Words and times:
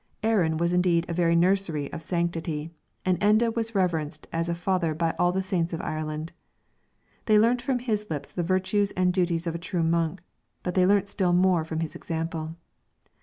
Aran 0.23 0.57
was 0.57 0.73
indeed 0.73 1.05
a 1.07 1.13
very 1.13 1.35
nursery 1.35 1.93
of 1.93 2.01
sanctity, 2.01 2.71
and 3.05 3.19
Enda 3.19 3.55
was 3.55 3.75
reverenced 3.75 4.25
as 4.33 4.49
a 4.49 4.55
father 4.55 4.95
by 4.95 5.13
all 5.19 5.31
the 5.31 5.43
saints 5.43 5.73
of 5.73 5.81
Ireland. 5.81 6.33
They 7.27 7.37
learnt 7.37 7.61
from 7.61 7.77
his 7.77 8.09
lips 8.09 8.31
the 8.31 8.41
virtues 8.41 8.89
and 8.93 9.13
duties 9.13 9.45
of 9.45 9.53
a 9.53 9.59
true 9.59 9.83
monk, 9.83 10.21
but 10.63 10.73
they 10.73 10.87
learnt 10.87 11.07
still 11.07 11.33
more 11.33 11.63
from 11.63 11.81
his 11.81 11.93
example. 11.93 12.55